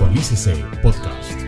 Actualícese 0.00 0.54
Podcast. 0.82 1.42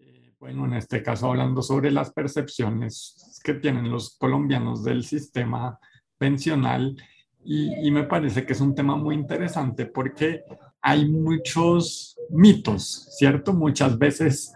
Eh, 0.00 0.32
bueno, 0.40 0.64
en 0.64 0.72
este 0.72 1.04
caso 1.04 1.28
hablando 1.28 1.62
sobre 1.62 1.92
las 1.92 2.12
percepciones 2.12 3.40
que 3.44 3.54
tienen 3.54 3.88
los 3.88 4.18
colombianos 4.18 4.82
del 4.82 5.04
sistema 5.04 5.78
pensional 6.18 6.96
y, 7.44 7.86
y 7.86 7.92
me 7.92 8.02
parece 8.02 8.44
que 8.44 8.54
es 8.54 8.60
un 8.60 8.74
tema 8.74 8.96
muy 8.96 9.14
interesante 9.14 9.86
porque 9.86 10.42
hay 10.82 11.08
muchos 11.08 12.18
mitos, 12.30 13.06
¿cierto? 13.16 13.52
Muchas 13.52 13.96
veces 13.96 14.52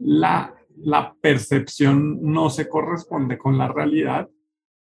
la, 0.00 0.52
la 0.78 1.14
percepción 1.20 2.18
no 2.20 2.50
se 2.50 2.68
corresponde 2.68 3.38
con 3.38 3.56
la 3.56 3.68
realidad 3.68 4.28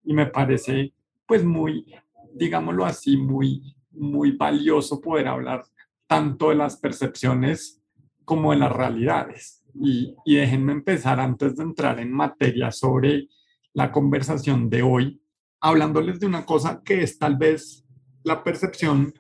y 0.06 0.14
me 0.14 0.28
parece 0.28 0.94
pues 1.26 1.44
muy, 1.44 1.94
digámoslo 2.34 2.86
así, 2.86 3.18
muy, 3.18 3.76
muy 3.92 4.32
valioso 4.38 5.02
poder 5.02 5.28
hablar 5.28 5.66
tanto 6.14 6.50
de 6.50 6.56
las 6.56 6.78
percepciones 6.78 7.82
como 8.24 8.52
de 8.52 8.60
las 8.60 8.72
realidades. 8.72 9.64
Y, 9.74 10.14
y 10.26 10.36
déjenme 10.36 10.72
empezar 10.72 11.20
antes 11.20 11.56
de 11.56 11.64
entrar 11.64 12.00
en 12.00 12.12
materia 12.12 12.72
sobre 12.72 13.30
la 13.74 13.92
conversación 13.92 14.70
de 14.70 14.84
hoy, 14.84 15.20
hablándoles 15.60 16.20
de 16.20 16.28
una 16.28 16.46
cosa 16.46 16.84
que 16.86 17.02
es 17.02 17.18
tal 17.18 17.36
vez 17.36 17.84
la 18.24 18.44
percepción 18.44 19.12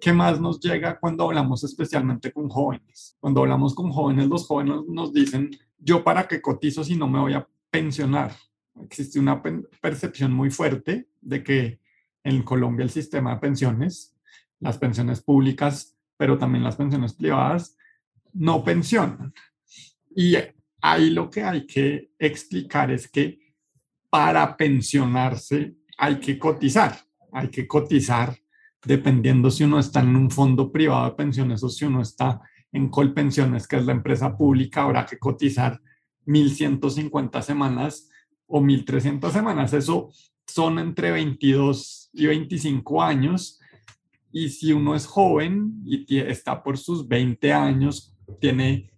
que 0.00 0.14
más 0.14 0.40
nos 0.40 0.58
llega 0.58 0.98
cuando 0.98 1.24
hablamos 1.24 1.64
especialmente 1.64 2.32
con 2.32 2.48
jóvenes. 2.48 3.14
Cuando 3.20 3.42
hablamos 3.42 3.74
con 3.74 3.92
jóvenes, 3.92 4.26
los 4.26 4.46
jóvenes 4.46 4.76
nos 4.88 5.12
dicen, 5.12 5.50
yo 5.76 6.02
para 6.02 6.26
qué 6.26 6.40
cotizo 6.40 6.82
si 6.82 6.96
no 6.96 7.08
me 7.08 7.20
voy 7.20 7.34
a 7.34 7.46
pensionar. 7.70 8.32
Existe 8.80 9.20
una 9.20 9.42
percepción 9.82 10.32
muy 10.32 10.50
fuerte 10.50 11.08
de 11.20 11.44
que 11.44 11.80
en 12.24 12.42
Colombia 12.42 12.84
el 12.84 12.90
sistema 12.90 13.34
de 13.34 13.40
pensiones, 13.40 14.16
las 14.60 14.78
pensiones 14.78 15.20
públicas, 15.20 15.98
pero 16.22 16.38
también 16.38 16.62
las 16.62 16.76
pensiones 16.76 17.14
privadas, 17.14 17.76
no 18.32 18.62
pensionan. 18.62 19.34
Y 20.14 20.36
ahí 20.80 21.10
lo 21.10 21.28
que 21.28 21.42
hay 21.42 21.66
que 21.66 22.12
explicar 22.16 22.92
es 22.92 23.08
que 23.08 23.40
para 24.08 24.56
pensionarse 24.56 25.74
hay 25.98 26.20
que 26.20 26.38
cotizar, 26.38 26.96
hay 27.32 27.48
que 27.48 27.66
cotizar 27.66 28.38
dependiendo 28.84 29.50
si 29.50 29.64
uno 29.64 29.80
está 29.80 29.98
en 29.98 30.14
un 30.14 30.30
fondo 30.30 30.70
privado 30.70 31.06
de 31.06 31.16
pensiones 31.16 31.60
o 31.64 31.68
si 31.68 31.86
uno 31.86 32.02
está 32.02 32.40
en 32.70 32.88
Colpensiones, 32.88 33.66
que 33.66 33.78
es 33.78 33.84
la 33.84 33.90
empresa 33.90 34.36
pública, 34.36 34.84
habrá 34.84 35.04
que 35.04 35.18
cotizar 35.18 35.80
1.150 36.26 37.42
semanas 37.42 38.08
o 38.46 38.60
1.300 38.60 39.28
semanas. 39.32 39.72
Eso 39.72 40.12
son 40.46 40.78
entre 40.78 41.10
22 41.10 42.10
y 42.12 42.26
25 42.26 43.02
años. 43.02 43.58
Y 44.32 44.48
si 44.48 44.72
uno 44.72 44.94
es 44.94 45.06
joven 45.06 45.82
y 45.84 46.18
está 46.18 46.62
por 46.62 46.78
sus 46.78 47.06
20 47.06 47.52
años, 47.52 48.14
tiene, 48.40 48.90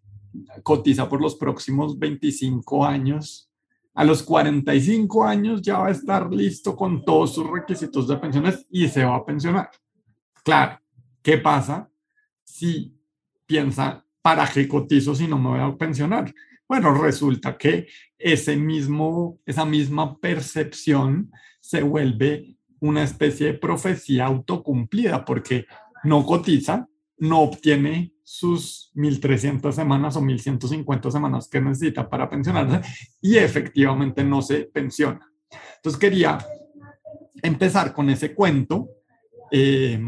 cotiza 0.63 1.09
por 1.09 1.21
los 1.21 1.35
próximos 1.35 1.99
25 1.99 2.85
años, 2.85 3.51
a 3.95 4.05
los 4.05 4.23
45 4.23 5.25
años 5.25 5.63
ya 5.63 5.79
va 5.79 5.89
a 5.89 5.93
estar 5.93 6.33
listo 6.33 6.77
con 6.77 7.05
todos 7.05 7.35
sus 7.35 7.49
requisitos 7.49 8.09
de 8.09 8.17
pensiones 8.17 8.67
y 8.71 8.89
se 8.89 9.05
va 9.05 9.17
a 9.17 9.25
pensionar. 9.25 9.71
Claro, 10.43 10.81
¿qué 11.23 11.39
pasa 11.39 11.89
si 12.43 12.97
piensa, 13.47 14.05
¿para 14.21 14.47
qué 14.49 14.67
cotizo 14.67 15.15
si 15.15 15.29
no 15.29 15.39
me 15.39 15.51
voy 15.51 15.61
a 15.61 15.77
pensionar? 15.77 16.33
Bueno, 16.69 16.95
resulta 16.95 17.57
que 17.57 17.87
ese 18.19 18.57
mismo, 18.57 19.39
esa 19.45 19.65
misma 19.65 20.19
percepción 20.19 21.31
se 21.61 21.83
vuelve 21.83 22.54
una 22.85 23.03
especie 23.03 23.47
de 23.47 23.55
profecía 23.55 24.27
autocumplida 24.27 25.25
porque 25.25 25.65
no 26.03 26.27
cotiza, 26.27 26.87
no 27.17 27.41
obtiene 27.41 28.13
sus 28.23 28.93
1.300 28.95 29.73
semanas 29.73 30.17
o 30.17 30.21
1.150 30.21 31.11
semanas 31.11 31.49
que 31.49 31.63
necesita 31.63 32.11
para 32.11 32.29
pensionarse 32.29 32.83
y 33.23 33.39
efectivamente 33.39 34.23
no 34.23 34.43
se 34.43 34.65
pensiona. 34.65 35.33
Entonces 35.77 35.99
quería 35.99 36.39
empezar 37.43 37.95
con 37.95 38.11
ese 38.11 38.35
cuento 38.35 38.91
eh, 39.51 39.99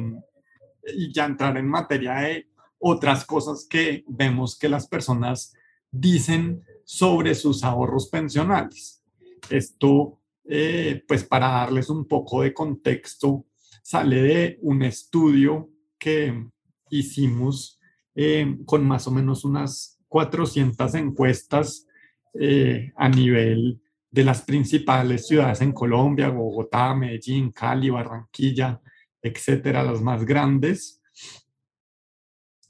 y 0.95 1.13
ya 1.15 1.25
entrar 1.25 1.57
en 1.57 1.69
materia 1.69 2.15
de 2.17 2.47
otras 2.79 3.25
cosas 3.25 3.67
que 3.69 4.05
vemos 4.07 4.59
que 4.59 4.69
las 4.69 4.87
personas 4.87 5.55
dicen 5.91 6.63
sobre 6.85 7.35
sus 7.35 7.65
ahorros 7.65 8.09
pensionales. 8.11 9.03
Esto, 9.49 10.21
eh, 10.49 11.03
pues 11.07 11.25
para 11.25 11.49
darles 11.49 11.91
un 11.91 12.07
poco 12.07 12.43
de 12.43 12.55
contexto, 12.55 13.47
sale 13.83 14.23
de 14.23 14.59
un 14.63 14.83
estudio 14.83 15.71
que 15.99 16.47
hicimos 16.91 17.81
eh, 18.15 18.59
con 18.65 18.87
más 18.87 19.07
o 19.07 19.11
menos 19.11 19.45
unas 19.45 19.99
400 20.09 20.95
encuestas 20.95 21.87
eh, 22.35 22.93
a 22.97 23.09
nivel 23.09 23.81
de 24.11 24.25
las 24.25 24.43
principales 24.43 25.27
ciudades 25.27 25.61
en 25.61 25.73
Colombia, 25.73 26.29
Bogotá, 26.29 26.95
Medellín, 26.95 27.51
Cali, 27.51 27.91
Barranquilla, 27.91 28.81
etcétera, 29.21 29.83
las 29.83 30.01
más 30.01 30.25
grandes, 30.25 31.03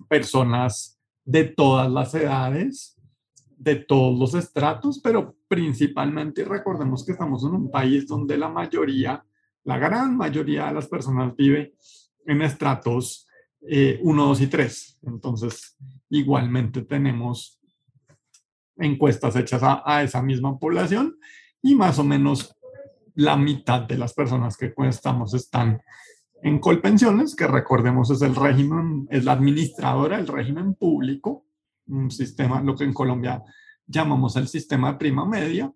personas 0.08 0.98
de 1.24 1.44
todas 1.44 1.90
las 1.90 2.14
edades, 2.14 2.95
de 3.56 3.76
todos 3.76 4.18
los 4.18 4.34
estratos, 4.34 5.00
pero 5.02 5.36
principalmente 5.48 6.44
recordemos 6.44 7.04
que 7.04 7.12
estamos 7.12 7.42
en 7.44 7.54
un 7.54 7.70
país 7.70 8.06
donde 8.06 8.36
la 8.36 8.48
mayoría, 8.48 9.24
la 9.64 9.78
gran 9.78 10.16
mayoría 10.16 10.66
de 10.66 10.74
las 10.74 10.86
personas 10.86 11.34
vive 11.34 11.74
en 12.26 12.42
estratos 12.42 13.26
1, 13.60 13.70
eh, 13.70 14.00
2 14.02 14.40
y 14.42 14.46
3. 14.46 14.98
Entonces, 15.04 15.76
igualmente 16.10 16.82
tenemos 16.82 17.60
encuestas 18.76 19.34
hechas 19.36 19.62
a, 19.62 20.02
esa 20.02 20.22
misma 20.22 20.58
población 20.58 21.16
y 21.62 21.74
más 21.74 21.98
o 21.98 22.04
menos 22.04 22.54
la 23.14 23.36
mitad 23.36 23.82
de 23.82 23.96
las 23.96 24.12
personas 24.12 24.56
que 24.58 24.74
estamos 24.86 25.32
están 25.32 25.80
en 26.42 26.58
Colpensiones, 26.58 27.34
que 27.34 27.46
recordemos 27.46 28.10
es 28.10 28.20
el 28.20 28.36
régimen, 28.36 29.08
es 29.10 29.24
la 29.24 29.32
administradora 29.32 30.18
del 30.18 30.28
régimen 30.28 30.74
público, 30.74 31.45
un 31.88 32.10
sistema, 32.10 32.60
lo 32.60 32.74
que 32.74 32.84
en 32.84 32.92
Colombia 32.92 33.42
llamamos 33.86 34.36
el 34.36 34.48
sistema 34.48 34.92
de 34.92 34.98
prima 34.98 35.26
media, 35.26 35.72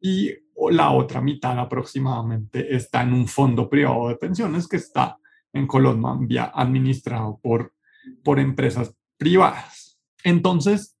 y 0.00 0.30
la 0.70 0.90
otra 0.90 1.20
mitad 1.20 1.58
aproximadamente 1.58 2.74
está 2.74 3.02
en 3.02 3.12
un 3.12 3.26
fondo 3.26 3.68
privado 3.68 4.08
de 4.08 4.16
pensiones 4.16 4.68
que 4.68 4.76
está 4.76 5.18
en 5.52 5.66
Colombia 5.66 6.52
administrado 6.54 7.38
por, 7.42 7.74
por 8.22 8.38
empresas 8.38 8.94
privadas. 9.16 9.98
Entonces, 10.22 10.96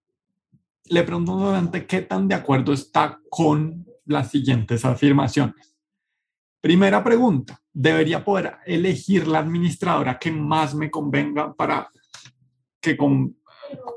le 0.86 1.02
pregunto 1.02 1.36
nuevamente 1.36 1.86
qué 1.86 2.02
tan 2.02 2.28
de 2.28 2.34
acuerdo 2.34 2.72
está 2.72 3.20
con 3.28 3.86
las 4.06 4.30
siguientes 4.30 4.84
afirmaciones. 4.84 5.76
Primera 6.60 7.04
pregunta, 7.04 7.60
¿debería 7.72 8.24
poder 8.24 8.56
elegir 8.64 9.26
la 9.26 9.40
administradora 9.40 10.18
que 10.18 10.30
más 10.30 10.74
me 10.74 10.90
convenga 10.90 11.54
para 11.54 11.90
que, 12.80 12.96
con, 12.96 13.36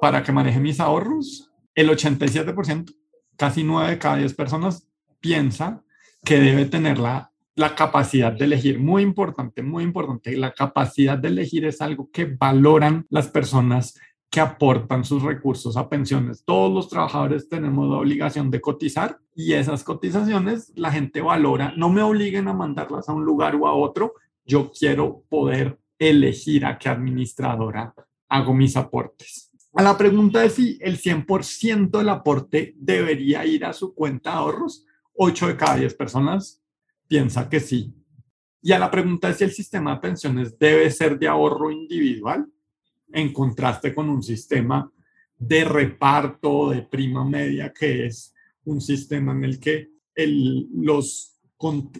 para 0.01 0.23
que 0.23 0.31
maneje 0.31 0.59
mis 0.59 0.79
ahorros? 0.79 1.51
El 1.75 1.89
87%, 1.89 2.93
casi 3.35 3.63
9 3.63 3.91
de 3.91 3.99
cada 3.99 4.17
10 4.17 4.33
personas, 4.33 4.88
piensa 5.19 5.83
que 6.23 6.39
debe 6.39 6.65
tener 6.65 6.99
la 6.99 7.31
capacidad 7.75 8.31
de 8.31 8.45
elegir, 8.45 8.79
muy 8.79 9.03
importante, 9.03 9.63
muy 9.63 9.83
importante, 9.83 10.35
la 10.38 10.53
capacidad 10.53 11.17
de 11.17 11.29
elegir 11.29 11.65
es 11.65 11.81
algo 11.81 12.09
que 12.11 12.25
valoran 12.25 13.05
las 13.09 13.27
personas 13.27 13.95
que 14.29 14.41
aportan 14.41 15.05
sus 15.05 15.23
recursos 15.23 15.77
a 15.77 15.89
pensiones. 15.89 16.44
Todos 16.44 16.73
los 16.73 16.89
trabajadores 16.89 17.47
tenemos 17.47 17.89
la 17.89 17.97
obligación 17.97 18.51
de 18.51 18.61
cotizar 18.61 19.19
y 19.33 19.53
esas 19.53 19.83
cotizaciones 19.83 20.73
la 20.75 20.91
gente 20.91 21.21
valora. 21.21 21.73
No 21.77 21.89
me 21.89 22.01
obliguen 22.01 22.47
a 22.47 22.53
mandarlas 22.53 23.07
a 23.07 23.13
un 23.13 23.23
lugar 23.23 23.55
o 23.55 23.67
a 23.67 23.73
otro. 23.73 24.15
Yo 24.45 24.71
quiero 24.71 25.23
poder 25.29 25.79
elegir 25.97 26.65
a 26.65 26.77
qué 26.77 26.89
administradora 26.89 27.94
hago 28.29 28.53
mis 28.53 28.75
aportes. 28.75 29.46
A 29.77 29.83
la 29.83 29.95
pregunta 29.95 30.41
de 30.41 30.50
si 30.50 30.79
el 30.81 30.97
100% 30.97 32.00
del 32.00 32.09
aporte 32.09 32.74
debería 32.79 33.45
ir 33.45 33.63
a 33.63 33.74
su 33.74 33.94
cuenta 33.94 34.31
de 34.31 34.38
ahorros, 34.38 34.88
8 35.13 35.50
de 35.50 35.56
cada 35.56 35.75
10 35.75 35.94
personas 35.94 36.63
piensa 37.07 37.47
que 37.47 37.59
sí. 37.59 37.94
Y 38.59 38.71
a 38.71 38.79
la 38.79 38.89
pregunta 38.89 39.27
de 39.27 39.35
si 39.35 39.44
el 39.44 39.51
sistema 39.51 39.94
de 39.94 40.01
pensiones 40.01 40.57
debe 40.57 40.89
ser 40.89 41.19
de 41.19 41.27
ahorro 41.27 41.69
individual, 41.69 42.51
en 43.13 43.31
contraste 43.31 43.94
con 43.94 44.09
un 44.09 44.24
sistema 44.24 44.91
de 45.38 45.63
reparto 45.63 46.71
de 46.71 46.81
prima 46.81 47.24
media, 47.24 47.71
que 47.71 48.07
es 48.07 48.33
un 48.65 48.81
sistema 48.81 49.33
en 49.33 49.44
el 49.44 49.59
que 49.59 49.91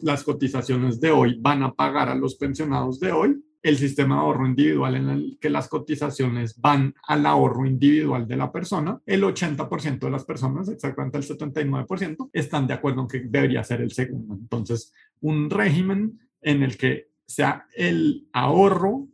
las 0.02 0.24
cotizaciones 0.24 1.00
de 1.00 1.12
hoy 1.12 1.38
van 1.40 1.62
a 1.62 1.76
pagar 1.76 2.10
a 2.10 2.16
los 2.16 2.34
pensionados 2.38 3.00
de 3.00 3.12
hoy, 3.12 3.40
el 3.64 3.78
sistema 3.78 4.16
de 4.16 4.22
ahorro 4.22 4.48
individual 4.48 4.96
en 4.96 5.10
el 5.10 5.38
que 5.42 5.50
las 5.50 5.68
cotizaciones 5.68 6.60
van 6.60 6.94
al 7.08 7.26
ahorro 7.26 7.66
individual 7.66 8.28
de 8.28 8.38
la 8.38 8.52
persona, 8.52 9.02
el 9.06 9.24
80% 9.24 10.00
de 10.00 10.12
las 10.12 10.26
personas, 10.26 10.70
exactamente 10.70 11.18
el 11.18 11.24
79%, 11.24 12.30
están 12.34 12.68
de 12.68 12.74
acuerdo 12.74 13.02
en 13.02 13.08
que 13.08 13.20
debería 13.20 13.64
ser 13.64 13.82
el 13.82 13.92
segundo. 13.92 14.36
Entonces, 14.36 14.94
un 15.22 15.50
régimen 15.50 16.20
en 16.42 16.64
el 16.64 16.78
que 16.78 17.10
sea 17.26 17.68
el 17.76 18.28
ahorro 18.32 19.08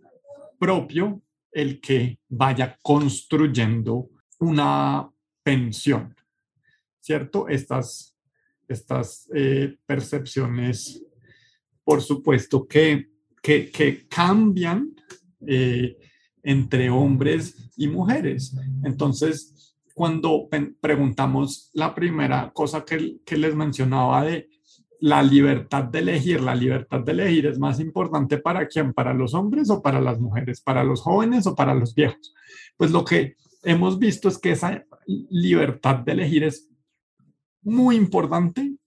propio 0.59 1.21
el 1.51 1.79
que 1.79 2.19
vaya 2.29 2.77
construyendo 2.81 4.09
una 4.39 5.09
pensión, 5.43 6.15
¿cierto? 6.99 7.47
Estas, 7.47 8.15
estas 8.67 9.29
eh, 9.33 9.77
percepciones, 9.85 11.05
por 11.83 12.01
supuesto, 12.01 12.67
que, 12.67 13.12
que, 13.43 14.07
cambian 14.09 14.95
eh, 15.45 15.97
entre 16.41 16.89
hombres 16.89 17.71
y 17.75 17.87
mujeres. 17.87 18.55
Entonces, 18.83 19.75
cuando 19.93 20.47
preguntamos 20.79 21.69
la 21.73 21.93
primera 21.93 22.51
cosa 22.53 22.83
que, 22.83 23.17
que 23.25 23.37
les 23.37 23.53
mencionaba 23.53 24.23
de 24.23 24.49
la 25.01 25.21
libertad 25.21 25.83
de 25.83 25.99
elegir, 25.99 26.39
la 26.41 26.55
libertad 26.55 27.01
de 27.01 27.11
elegir 27.11 27.47
es 27.47 27.59
más 27.59 27.81
importante 27.81 28.37
para 28.37 28.65
quién, 28.67 28.93
para 28.93 29.13
los 29.13 29.33
hombres 29.33 29.69
o 29.69 29.81
para 29.81 29.99
las 29.99 30.19
mujeres, 30.19 30.61
para 30.61 30.83
los 30.83 31.01
jóvenes 31.01 31.45
o 31.45 31.55
para 31.55 31.75
los 31.75 31.93
viejos. 31.93 32.33
Pues 32.77 32.91
lo 32.91 33.03
que 33.03 33.35
hemos 33.63 33.99
visto 33.99 34.29
es 34.29 34.37
que 34.37 34.51
esa 34.51 34.85
libertad 35.05 35.97
de 35.97 36.13
elegir 36.13 36.45
es 36.45 36.69
muy 37.61 37.97
importante 37.97 38.77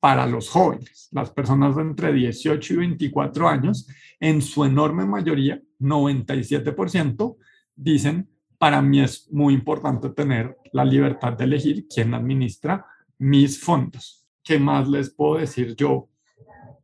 para 0.00 0.26
los 0.26 0.48
jóvenes, 0.48 1.08
las 1.12 1.30
personas 1.30 1.76
de 1.76 1.82
entre 1.82 2.12
18 2.12 2.74
y 2.74 2.76
24 2.76 3.48
años, 3.48 3.86
en 4.18 4.42
su 4.42 4.64
enorme 4.64 5.04
mayoría, 5.04 5.60
97%, 5.78 7.36
dicen, 7.76 8.28
para 8.58 8.82
mí 8.82 9.00
es 9.00 9.30
muy 9.30 9.54
importante 9.54 10.10
tener 10.10 10.56
la 10.72 10.84
libertad 10.84 11.34
de 11.34 11.44
elegir 11.44 11.86
quién 11.86 12.14
administra 12.14 12.84
mis 13.18 13.60
fondos. 13.60 14.20
¿qué 14.42 14.58
más 14.58 14.88
les 14.88 15.10
puedo 15.10 15.38
decir 15.38 15.74
yo? 15.76 16.08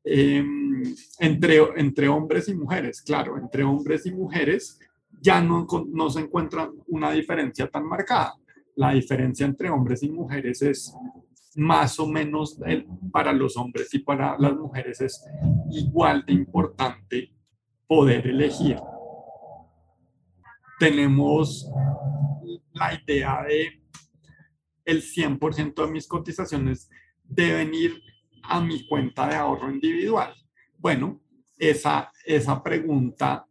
Em, 0.05 0.95
entre, 1.19 2.09
hombres 2.09 2.49
y 2.49 2.55
mujeres, 2.55 3.03
claro, 3.03 3.37
entre 3.39 3.65
hombres 3.65 4.07
y 4.07 4.13
mujeres 4.13 4.79
ya 5.21 5.41
no 5.41 6.11
se 6.11 6.21
encuentra 6.21 6.71
una 6.87 7.11
diferencia 7.11 7.69
tan 7.69 7.87
marcada. 7.87 8.35
La 8.77 8.93
diferencia 8.93 9.47
entre 9.47 9.71
hombres 9.71 10.03
y 10.03 10.11
mujeres 10.11 10.63
es 10.63 10.95
más 11.57 11.99
o 11.99 12.07
menos 12.07 12.59
para 13.11 13.33
los 13.33 13.57
hombres 13.57 13.93
y 13.95 13.99
para 14.01 14.37
las 14.39 14.55
mujeres 14.55 15.01
es 15.01 15.25
igual 15.71 16.25
de 16.27 16.35
importante 16.35 17.35
poder 17.87 18.27
elegir. 18.27 18.79
Tenemos 20.79 21.69
la 22.73 22.95
idea 22.95 23.43
de 23.49 23.83
el 24.85 25.03
100% 25.03 25.87
de 25.87 25.93
mis 25.93 26.07
cotizaciones 26.07 26.89
deben 27.25 27.75
ir 27.75 28.01
a 28.43 28.61
mi 28.61 28.87
cuenta 28.87 29.29
de 29.29 29.35
ahorro 29.35 29.71
individual? 29.71 30.33
Bueno, 30.79 31.21
esa, 31.59 32.13
esa 32.25 32.63
pregunta, 32.63 33.47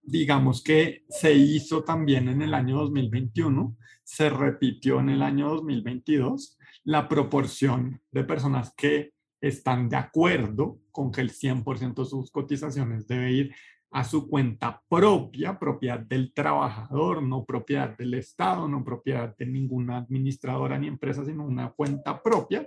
digamos 0.00 0.62
que 0.62 1.04
se 1.08 1.32
hizo 1.32 1.82
también 1.82 2.28
en 2.28 2.42
el 2.42 2.54
año 2.54 2.76
2021, 2.78 3.76
se 4.04 4.30
repitió 4.30 5.00
en 5.00 5.10
el 5.10 5.22
año 5.22 5.48
2022, 5.50 6.58
la 6.84 7.08
proporción 7.08 8.00
de 8.10 8.24
personas 8.24 8.74
que 8.76 9.12
están 9.40 9.88
de 9.88 9.96
acuerdo 9.96 10.78
con 10.90 11.10
que 11.10 11.20
el 11.20 11.30
100% 11.30 11.94
de 11.94 12.04
sus 12.04 12.30
cotizaciones 12.30 13.06
debe 13.06 13.32
ir 13.32 13.54
a 13.90 14.04
su 14.04 14.28
cuenta 14.28 14.82
propia, 14.88 15.58
propiedad 15.58 16.00
del 16.00 16.32
trabajador, 16.32 17.22
no 17.22 17.44
propiedad 17.44 17.96
del 17.96 18.14
Estado, 18.14 18.66
no 18.66 18.82
propiedad 18.82 19.36
de 19.36 19.46
ninguna 19.46 19.98
administradora 19.98 20.78
ni 20.78 20.86
empresa, 20.86 21.24
sino 21.24 21.44
una 21.44 21.70
cuenta 21.72 22.22
propia, 22.22 22.66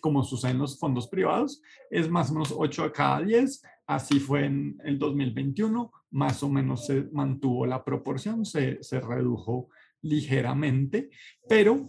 como 0.00 0.22
sucede 0.22 0.52
en 0.52 0.58
los 0.58 0.78
fondos 0.78 1.08
privados, 1.08 1.60
es 1.90 2.08
más 2.08 2.30
o 2.30 2.34
menos 2.34 2.54
8 2.56 2.84
a 2.84 2.92
cada 2.92 3.22
10. 3.22 3.62
Así 3.86 4.20
fue 4.20 4.44
en 4.44 4.78
el 4.84 4.98
2021, 4.98 5.90
más 6.12 6.42
o 6.42 6.48
menos 6.48 6.86
se 6.86 7.08
mantuvo 7.12 7.66
la 7.66 7.82
proporción, 7.82 8.44
se, 8.44 8.82
se 8.82 9.00
redujo 9.00 9.68
ligeramente, 10.02 11.10
pero 11.48 11.86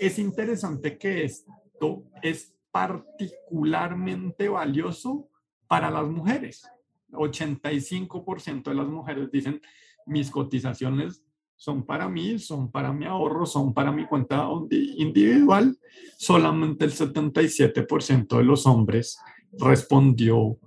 es 0.00 0.18
interesante 0.18 0.98
que 0.98 1.24
esto 1.24 2.04
es 2.22 2.54
particularmente 2.70 4.48
valioso 4.48 5.28
para 5.66 5.90
las 5.90 6.06
mujeres. 6.06 6.68
85% 7.12 8.64
de 8.64 8.74
las 8.74 8.86
mujeres 8.86 9.30
dicen, 9.30 9.60
mis 10.06 10.30
cotizaciones 10.30 11.22
son 11.56 11.86
para 11.86 12.08
mí, 12.08 12.38
son 12.38 12.70
para 12.70 12.92
mi 12.92 13.06
ahorro, 13.06 13.46
son 13.46 13.72
para 13.72 13.90
mi 13.90 14.06
cuenta 14.06 14.46
individual. 14.70 15.76
Solamente 16.18 16.84
el 16.84 16.92
77% 16.92 18.36
de 18.36 18.44
los 18.44 18.66
hombres 18.66 19.18
respondió 19.52 20.58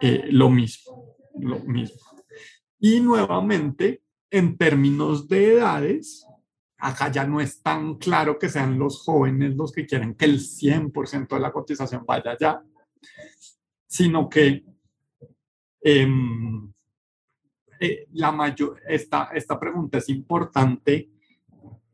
eh, 0.00 0.28
lo 0.30 0.48
mismo, 0.48 1.16
lo 1.38 1.58
mismo. 1.60 2.00
Y 2.80 3.00
nuevamente, 3.00 4.02
en 4.30 4.56
términos 4.56 5.28
de 5.28 5.54
edades, 5.54 6.26
acá 6.78 7.10
ya 7.10 7.26
no 7.26 7.40
es 7.40 7.60
tan 7.60 7.96
claro 7.96 8.38
que 8.38 8.48
sean 8.48 8.78
los 8.78 9.02
jóvenes 9.02 9.56
los 9.56 9.72
que 9.72 9.84
quieren 9.84 10.14
que 10.14 10.24
el 10.24 10.38
100% 10.38 11.28
de 11.28 11.40
la 11.40 11.52
cotización 11.52 12.04
vaya 12.06 12.32
allá, 12.32 12.62
sino 13.86 14.28
que 14.28 14.64
em, 15.80 16.72
eh, 17.80 18.06
la 18.12 18.32
mayor, 18.32 18.80
esta, 18.86 19.30
esta 19.34 19.58
pregunta 19.58 19.98
es 19.98 20.08
importante 20.08 21.10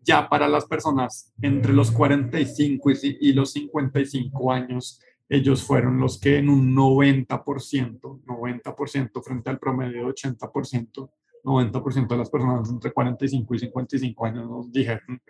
ya 0.00 0.28
para 0.28 0.48
las 0.48 0.66
personas 0.66 1.32
entre 1.40 1.72
los 1.72 1.90
45 1.90 2.90
y, 2.90 3.18
y 3.20 3.32
los 3.32 3.52
55 3.52 4.52
años. 4.52 5.00
Ellos 5.26 5.62
fueron 5.62 5.98
los 5.98 6.20
que 6.20 6.36
en 6.36 6.50
un 6.50 6.74
90%, 6.76 8.22
90% 8.24 9.22
frente 9.22 9.50
al 9.50 9.58
promedio 9.58 10.06
de 10.06 10.12
80%, 10.12 11.10
90% 11.44 12.08
de 12.08 12.16
las 12.16 12.30
personas 12.30 12.68
entre 12.70 12.92
45 12.92 13.54
y 13.54 13.58
55 13.58 14.26
años 14.26 14.50
nos 14.50 14.72
dijeron 14.72 15.20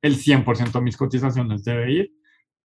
el 0.00 0.16
100% 0.16 0.72
de 0.72 0.80
mis 0.80 0.96
cotizaciones 0.96 1.64
debe 1.64 1.92
ir 1.92 2.12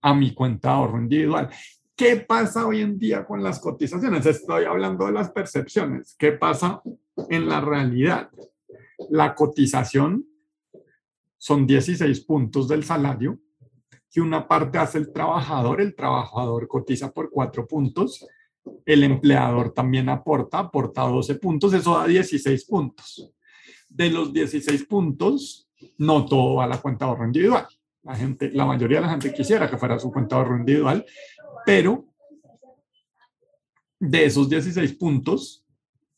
a 0.02 0.14
mi 0.14 0.34
cuenta 0.34 0.70
de 0.70 0.74
ahorro 0.76 1.00
individual. 1.00 1.50
¿Qué 1.96 2.18
pasa 2.18 2.66
hoy 2.66 2.82
en 2.82 2.98
día 2.98 3.26
con 3.26 3.44
las 3.44 3.60
cotizaciones? 3.60 4.26
Estoy 4.26 4.66
hablando 4.66 5.08
de 5.08 5.12
las 5.12 5.32
percepciones. 5.32 6.16
¿Qué 6.18 6.32
pasa 6.32 6.82
en 7.30 7.48
la 7.48 7.62
realidad. 7.62 8.30
La 9.10 9.36
cotización 9.36 10.26
son 11.38 11.68
16 11.68 12.22
puntos 12.22 12.68
del 12.68 12.84
salario 12.84 13.40
que 14.10 14.22
una 14.22 14.48
parte 14.48 14.78
hace 14.78 14.98
el 14.98 15.12
trabajador, 15.12 15.82
el 15.82 15.94
trabajador 15.94 16.68
cotiza 16.68 17.12
por 17.12 17.30
4 17.30 17.68
puntos, 17.68 18.26
el 18.86 19.04
empleador 19.04 19.74
también 19.74 20.10
aporta, 20.10 20.60
aporta 20.60 21.02
12 21.04 21.36
puntos, 21.36 21.74
eso 21.74 21.98
da 21.98 22.08
16 22.08 22.66
puntos. 22.66 23.32
De 23.90 24.10
los 24.10 24.32
16 24.34 24.86
puntos, 24.86 25.70
no 25.98 26.26
todo 26.26 26.56
va 26.56 26.66
a 26.66 26.68
la 26.68 26.82
cuenta 26.82 27.06
de 27.06 27.12
ahorro 27.12 27.26
individual. 27.26 27.68
La, 28.04 28.16
gente, 28.16 28.52
la 28.52 28.66
mayoría 28.66 28.98
de 28.98 29.06
la 29.06 29.12
gente 29.12 29.34
quisiera 29.34 29.70
que 29.70 29.78
fuera 29.78 30.00
su 30.00 30.12
cuenta 30.12 30.36
de 30.36 30.42
ahorro 30.42 30.58
individual, 30.58 31.06
pero 31.66 32.06
de 34.00 34.26
esos 34.26 34.50
16 34.50 34.94
puntos, 34.94 35.66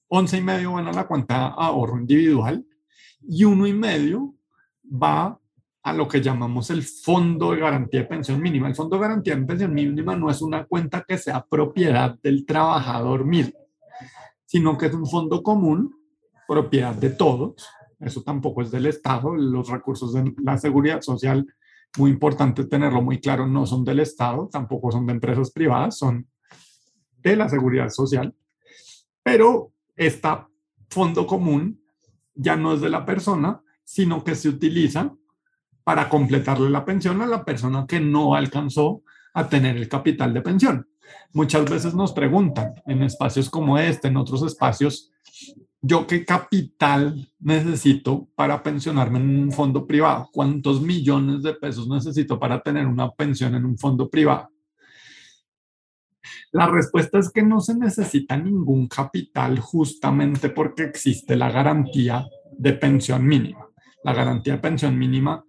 11 0.10 0.38
y 0.38 0.42
medio 0.42 0.74
van 0.74 0.88
a 0.88 0.94
la 0.94 1.08
cuenta 1.08 1.48
ahorro 1.48 2.00
individual 2.00 2.66
y 3.22 3.44
uno 3.44 3.68
y 3.68 3.74
medio 3.74 4.36
va 4.84 5.39
a 5.90 5.94
lo 5.94 6.08
que 6.08 6.22
llamamos 6.22 6.70
el 6.70 6.84
fondo 6.84 7.52
de 7.52 7.60
garantía 7.60 8.02
de 8.02 8.06
pensión 8.08 8.40
mínima. 8.40 8.68
El 8.68 8.76
fondo 8.76 8.96
de 8.96 9.02
garantía 9.02 9.36
de 9.36 9.44
pensión 9.44 9.74
mínima 9.74 10.16
no 10.16 10.30
es 10.30 10.42
una 10.42 10.66
cuenta 10.66 11.04
que 11.08 11.18
sea 11.18 11.44
propiedad 11.44 12.18
del 12.22 12.46
trabajador 12.46 13.26
mismo, 13.26 13.58
sino 14.46 14.78
que 14.78 14.86
es 14.86 14.94
un 14.94 15.08
fondo 15.08 15.42
común, 15.42 15.96
propiedad 16.48 16.94
de 16.94 17.10
todos. 17.10 17.68
Eso 18.00 18.22
tampoco 18.22 18.62
es 18.62 18.70
del 18.70 18.86
Estado. 18.86 19.36
Los 19.36 19.70
recursos 19.70 20.14
de 20.14 20.32
la 20.44 20.60
seguridad 20.60 21.02
social, 21.02 21.48
muy 21.98 22.12
importante 22.12 22.66
tenerlo 22.66 23.02
muy 23.02 23.20
claro, 23.20 23.48
no 23.48 23.66
son 23.66 23.84
del 23.84 24.00
Estado, 24.00 24.48
tampoco 24.52 24.92
son 24.92 25.08
de 25.08 25.14
empresas 25.14 25.50
privadas, 25.50 25.98
son 25.98 26.28
de 27.18 27.36
la 27.36 27.50
seguridad 27.50 27.90
social. 27.90 28.36
Pero 29.24 29.72
este 29.96 30.30
fondo 30.88 31.26
común 31.26 31.82
ya 32.36 32.56
no 32.56 32.74
es 32.74 32.82
de 32.82 32.90
la 32.90 33.06
persona, 33.06 33.64
sino 33.84 34.24
que 34.24 34.36
se 34.36 34.50
utiliza 34.50 35.16
para 35.90 36.08
completarle 36.08 36.70
la 36.70 36.86
pensión 36.86 37.20
a 37.24 37.26
la 37.26 37.44
persona 37.44 37.88
que 37.88 38.00
no 38.00 38.36
alcanzó 38.36 39.02
a 39.34 39.50
tener 39.50 39.76
el 39.76 39.90
capital 39.90 40.32
de 40.36 40.42
pensión. 40.44 40.88
Muchas 41.34 41.68
veces 41.68 41.96
nos 41.96 42.14
preguntan 42.14 42.76
en 42.86 43.02
espacios 43.02 43.50
como 43.50 43.76
este, 43.76 44.08
en 44.08 44.18
otros 44.18 44.44
espacios, 44.44 45.12
¿yo 45.82 46.06
qué 46.06 46.24
capital 46.24 47.34
necesito 47.40 48.28
para 48.36 48.62
pensionarme 48.62 49.18
en 49.18 49.46
un 49.46 49.52
fondo 49.52 49.88
privado? 49.88 50.30
¿Cuántos 50.32 50.80
millones 50.80 51.42
de 51.42 51.56
pesos 51.56 51.88
necesito 51.88 52.40
para 52.40 52.62
tener 52.62 52.86
una 52.86 53.10
pensión 53.10 53.56
en 53.56 53.66
un 53.66 53.76
fondo 53.76 54.08
privado? 54.12 54.52
La 56.52 56.68
respuesta 56.68 57.18
es 57.18 57.32
que 57.32 57.42
no 57.42 57.62
se 57.62 57.74
necesita 57.74 58.38
ningún 58.38 58.88
capital 58.88 59.58
justamente 59.58 60.52
porque 60.52 60.84
existe 60.84 61.36
la 61.36 61.50
garantía 61.50 62.28
de 62.56 62.74
pensión 62.74 63.26
mínima. 63.26 63.66
La 64.04 64.14
garantía 64.14 64.54
de 64.54 64.60
pensión 64.60 64.96
mínima 64.96 65.44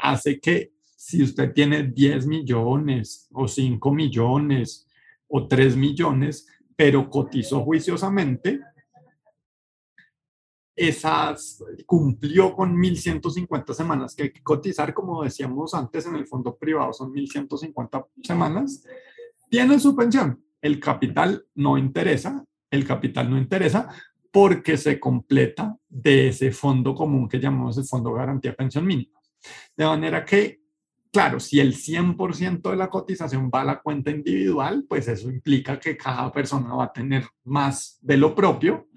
hace 0.00 0.40
que 0.40 0.72
si 0.96 1.22
usted 1.22 1.52
tiene 1.52 1.84
10 1.84 2.26
millones 2.26 3.28
o 3.32 3.48
5 3.48 3.92
millones 3.92 4.86
o 5.28 5.46
3 5.46 5.76
millones, 5.76 6.46
pero 6.76 7.08
cotizó 7.08 7.62
juiciosamente, 7.62 8.60
esas 10.76 11.62
cumplió 11.84 12.54
con 12.54 12.74
1.150 12.76 13.74
semanas 13.74 14.14
que 14.14 14.22
hay 14.24 14.32
que 14.32 14.42
cotizar, 14.42 14.94
como 14.94 15.22
decíamos 15.22 15.74
antes, 15.74 16.06
en 16.06 16.16
el 16.16 16.26
fondo 16.26 16.56
privado 16.56 16.92
son 16.92 17.12
1.150 17.12 18.06
semanas, 18.22 18.84
tiene 19.50 19.78
su 19.78 19.94
pensión. 19.94 20.42
El 20.62 20.80
capital 20.80 21.44
no 21.54 21.76
interesa, 21.76 22.44
el 22.70 22.86
capital 22.86 23.28
no 23.28 23.36
interesa 23.36 23.88
porque 24.30 24.76
se 24.76 25.00
completa 25.00 25.76
de 25.88 26.28
ese 26.28 26.52
fondo 26.52 26.94
común 26.94 27.28
que 27.28 27.40
llamamos 27.40 27.76
el 27.76 27.84
Fondo 27.84 28.12
Garantía 28.12 28.54
Pensión 28.54 28.86
Mínima. 28.86 29.19
De 29.76 29.84
manera 29.84 30.24
que, 30.24 30.60
claro, 31.12 31.40
si 31.40 31.60
el 31.60 31.74
100% 31.74 32.70
de 32.70 32.76
la 32.76 32.90
cotización 32.90 33.50
va 33.52 33.62
a 33.62 33.64
la 33.64 33.80
cuenta 33.80 34.10
individual, 34.10 34.84
pues 34.88 35.08
eso 35.08 35.30
implica 35.30 35.78
que 35.78 35.96
cada 35.96 36.32
persona 36.32 36.74
va 36.74 36.84
a 36.84 36.92
tener 36.92 37.24
más 37.44 37.98
de 38.02 38.16
lo 38.16 38.34
propio 38.34 38.88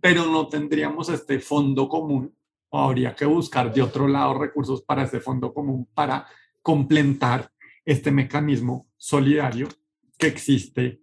pero 0.00 0.26
no 0.26 0.48
tendríamos 0.48 1.08
este 1.08 1.40
fondo 1.40 1.88
común 1.88 2.34
o 2.70 2.80
habría 2.80 3.14
que 3.14 3.24
buscar 3.24 3.72
de 3.72 3.82
otro 3.82 4.06
lado 4.06 4.38
recursos 4.38 4.82
para 4.82 5.04
este 5.04 5.20
fondo 5.20 5.52
común 5.52 5.88
para 5.94 6.26
complementar 6.62 7.50
este 7.84 8.10
mecanismo 8.10 8.88
solidario 8.96 9.68
que 10.18 10.26
existe 10.26 11.00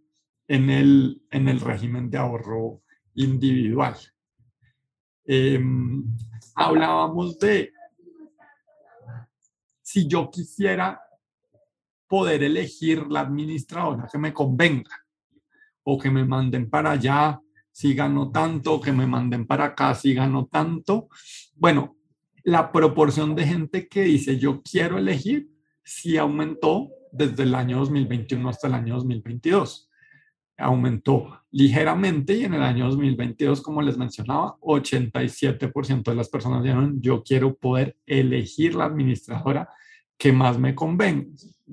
en 0.48 0.70
el, 0.70 1.24
en 1.32 1.48
el 1.48 1.60
régimen 1.60 2.10
de 2.10 2.18
ahorro 2.18 2.84
individual. 3.15 3.96
Em, 5.25 6.04
hablábamos 6.54 7.39
de 7.39 7.74
si 9.86 10.08
yo 10.08 10.32
quisiera 10.32 11.00
poder 12.08 12.42
elegir 12.42 13.06
la 13.08 13.20
administradora 13.20 14.10
que 14.12 14.18
me 14.18 14.34
convenga 14.34 15.06
o 15.84 16.00
que 16.00 16.10
me 16.10 16.25
manden 16.25 16.72
para 16.72 16.92
allá 16.92 17.39
si 17.72 17.94
gano 17.94 18.32
tanto, 18.32 18.82
que 18.82 18.92
me 18.92 19.06
manden 19.06 19.46
para 19.46 19.65
acá, 19.65 19.94
si 19.94 20.15
gano 20.15 20.48
tanto. 20.48 21.10
Bueno, 21.54 21.98
la 22.44 22.72
proporción 22.72 23.36
de 23.36 23.46
gente 23.46 23.88
que 23.88 24.04
dice 24.04 24.39
yo 24.39 24.63
quiero 24.63 24.98
elegir 24.98 25.51
sí 25.84 26.18
aumentó 26.18 26.89
desde 27.12 27.44
el 27.44 27.54
año 27.54 27.77
2021 27.80 28.50
hasta 28.50 28.68
el 28.68 28.74
año 28.74 28.96
2022. 28.96 29.89
Aumentó 30.58 31.42
ligeramente 31.52 32.34
y 32.34 32.46
en 32.46 32.54
el 32.54 32.64
año 32.64 32.86
2022, 32.86 33.62
como 33.62 33.82
les 33.82 33.98
mencionaba, 33.98 34.58
87% 34.60 36.04
de 36.04 36.16
las 36.16 36.30
personas 36.30 36.64
dijeron 36.64 37.02
yo 37.02 37.24
quiero 37.24 37.56
poder 37.56 37.98
elegir 38.06 38.76
la 38.76 38.86
administradora 38.86 39.70
que 40.18 40.32
más 40.32 40.58
me 40.58 40.76
convenga, 40.76 41.28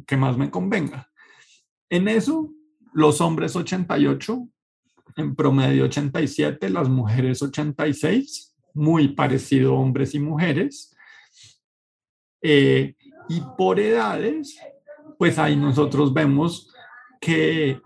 que 0.07 0.17
más 0.17 0.37
me 0.37 0.51
convenga. 0.51 1.09
En 1.89 2.09
eso, 2.09 2.51
los 2.93 3.21
hombres 3.21 3.55
88, 3.55 4.49
en 5.17 5.35
promedio 5.35 5.85
87, 5.85 6.71
las 6.71 6.89
mujeres 6.89 7.43
86, 7.43 8.55
muy 8.75 9.09
parecido 9.09 9.75
hombres 9.75 10.15
y 10.15 10.19
mujeres. 10.19 10.97
Eh, 12.41 12.97
y 13.29 13.43
por 13.57 13.79
edades, 13.79 14.59
pues 15.19 15.39
ahí 15.39 15.57
nosotros 15.57 16.13
vemos 16.13 16.73
que 17.21 17.81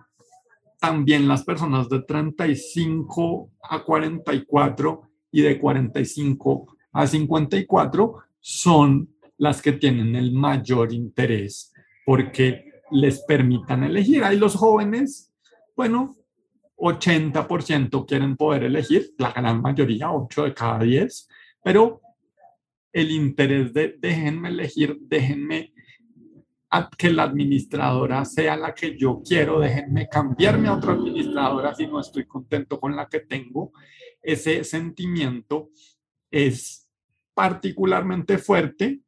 también 0.87 1.27
las 1.27 1.43
personas 1.43 1.89
de 1.89 2.03
35 2.03 3.51
a 3.61 3.83
44 3.83 5.03
y 5.33 5.43
de 5.43 5.59
45 5.59 6.77
a 6.93 7.07
54 7.09 8.15
son 8.39 9.09
las 9.39 9.61
que 9.61 9.73
tienen 9.73 10.15
el 10.15 10.31
mayor 10.31 10.93
interés 10.93 11.73
porque 12.05 12.71
les 12.93 13.21
permitan 13.25 13.83
elegir. 13.83 14.23
Ahí 14.23 14.39
los 14.39 14.55
jóvenes, 14.55 15.33
bueno, 15.75 16.17
80% 16.77 18.07
quieren 18.07 18.37
poder 18.37 18.63
elegir, 18.63 19.13
la 19.19 19.33
gran 19.33 19.61
mayoría, 19.61 20.13
8 20.13 20.45
de 20.45 20.55
cada 20.55 20.79
10, 20.85 21.29
pero 21.65 22.01
el 22.93 23.11
interés 23.11 23.73
de 23.73 23.97
déjenme 23.99 24.51
elegir, 24.51 24.97
déjenme 25.01 25.73
que 26.99 27.11
la 27.11 27.25
administradora 27.25 28.25
sea 28.25 28.57
la 28.57 28.75
que 28.75 28.97
yo 28.99 29.23
quiero, 29.27 29.61
déjenme 29.61 30.09
cambiarme 30.09 30.69
a 30.69 30.75
otra 30.75 30.93
administradora 30.93 31.75
si 31.75 31.87
no 31.87 32.01
estoy 32.01 32.27
contento 32.27 32.79
con 32.81 32.97
la 32.97 33.09
que 33.09 33.21
tengo. 33.21 33.73
Ese 34.21 34.65
sentimiento 34.65 35.71
es 36.31 36.89
particularmente 37.35 38.39
fuerte 38.39 39.01